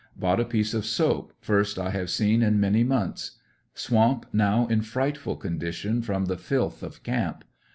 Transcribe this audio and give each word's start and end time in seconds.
Bought 0.15 0.39
a 0.39 0.45
piece 0.45 0.73
of 0.73 0.83
soap, 0.83 1.31
first 1.41 1.77
I 1.77 1.91
have 1.91 2.09
seen 2.09 2.41
in 2.41 2.59
many 2.59 2.83
months. 2.83 3.37
Swamp 3.75 4.25
now 4.33 4.65
in 4.65 4.81
frightful 4.81 5.35
condition 5.35 6.01
from 6.01 6.25
the 6.25 6.37
filth 6.37 6.81
of 6.81 7.03
camp. 7.03 7.43